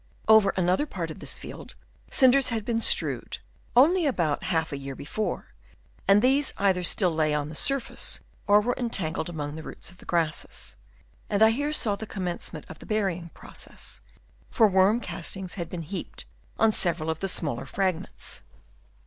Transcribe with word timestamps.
Over 0.27 0.49
another 0.57 0.87
part 0.87 1.11
of 1.11 1.19
this 1.19 1.37
field 1.37 1.69
Chap. 1.69 1.73
III. 1.73 1.81
BROUGHT 1.81 1.97
UP 2.01 2.05
BY 2.09 2.11
WORMS. 2.73 3.39
133 3.75 3.85
cinders 3.85 3.85
had 3.85 3.85
been 3.85 3.85
strewed, 3.85 3.85
only 3.85 4.05
about 4.07 4.43
half 4.45 4.71
a 4.71 4.77
year 4.77 4.95
before, 4.95 5.49
and 6.07 6.19
these 6.23 6.53
either 6.57 6.81
still 6.81 7.13
lay 7.13 7.35
on 7.35 7.49
the 7.49 7.53
surface 7.53 8.19
or 8.47 8.61
were 8.61 8.73
entangled 8.79 9.29
among 9.29 9.53
the 9.53 9.61
roots 9.61 9.91
of 9.91 9.99
the 9.99 10.05
grasses; 10.07 10.75
and 11.29 11.43
I 11.43 11.51
here 11.51 11.71
saw 11.71 11.95
the 11.95 12.07
commence 12.07 12.51
ment 12.51 12.65
of 12.67 12.79
the 12.79 12.87
burying 12.87 13.29
process, 13.35 14.01
for 14.49 14.67
worm 14.67 15.01
cast 15.01 15.37
ings 15.37 15.53
had 15.53 15.69
been 15.69 15.83
heaped 15.83 16.25
on 16.57 16.71
several 16.71 17.11
of 17.11 17.19
the 17.19 17.27
smaller 17.27 17.67
fragments. 17.67 18.41